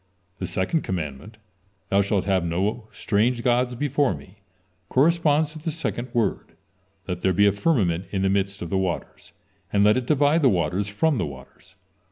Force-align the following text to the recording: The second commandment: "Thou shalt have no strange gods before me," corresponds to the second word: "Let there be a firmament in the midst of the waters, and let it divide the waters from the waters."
The 0.39 0.47
second 0.47 0.81
commandment: 0.81 1.37
"Thou 1.89 2.01
shalt 2.01 2.25
have 2.25 2.43
no 2.43 2.87
strange 2.91 3.43
gods 3.43 3.75
before 3.75 4.15
me," 4.15 4.37
corresponds 4.89 5.53
to 5.53 5.59
the 5.59 5.69
second 5.69 6.11
word: 6.11 6.53
"Let 7.07 7.21
there 7.21 7.33
be 7.33 7.45
a 7.45 7.51
firmament 7.51 8.05
in 8.09 8.23
the 8.23 8.29
midst 8.31 8.63
of 8.63 8.71
the 8.71 8.79
waters, 8.79 9.31
and 9.71 9.83
let 9.83 9.97
it 9.97 10.07
divide 10.07 10.41
the 10.41 10.49
waters 10.49 10.87
from 10.87 11.19
the 11.19 11.27
waters." 11.27 11.75